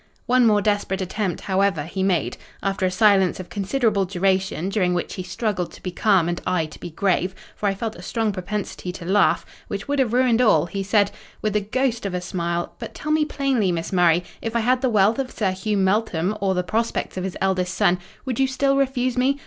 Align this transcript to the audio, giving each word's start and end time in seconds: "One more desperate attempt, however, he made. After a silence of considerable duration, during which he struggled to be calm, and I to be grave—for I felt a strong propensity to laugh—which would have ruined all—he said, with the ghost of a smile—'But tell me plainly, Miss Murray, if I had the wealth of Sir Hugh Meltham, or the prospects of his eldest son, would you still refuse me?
"One 0.25 0.47
more 0.47 0.63
desperate 0.63 0.99
attempt, 0.99 1.41
however, 1.41 1.83
he 1.83 2.01
made. 2.01 2.37
After 2.63 2.87
a 2.87 2.89
silence 2.89 3.39
of 3.39 3.49
considerable 3.51 4.05
duration, 4.05 4.67
during 4.69 4.95
which 4.95 5.13
he 5.13 5.21
struggled 5.21 5.71
to 5.73 5.83
be 5.83 5.91
calm, 5.91 6.27
and 6.27 6.41
I 6.43 6.65
to 6.65 6.79
be 6.79 6.89
grave—for 6.89 7.69
I 7.69 7.75
felt 7.75 7.95
a 7.95 8.01
strong 8.01 8.31
propensity 8.31 8.91
to 8.93 9.05
laugh—which 9.05 9.87
would 9.87 9.99
have 9.99 10.11
ruined 10.13 10.41
all—he 10.41 10.81
said, 10.81 11.11
with 11.43 11.53
the 11.53 11.61
ghost 11.61 12.07
of 12.07 12.15
a 12.15 12.21
smile—'But 12.21 12.95
tell 12.95 13.11
me 13.11 13.25
plainly, 13.25 13.71
Miss 13.71 13.93
Murray, 13.93 14.23
if 14.41 14.55
I 14.55 14.61
had 14.61 14.81
the 14.81 14.89
wealth 14.89 15.19
of 15.19 15.29
Sir 15.29 15.51
Hugh 15.51 15.77
Meltham, 15.77 16.35
or 16.41 16.55
the 16.55 16.63
prospects 16.63 17.15
of 17.15 17.23
his 17.23 17.37
eldest 17.39 17.75
son, 17.75 17.99
would 18.25 18.39
you 18.39 18.47
still 18.47 18.77
refuse 18.77 19.19
me? 19.19 19.37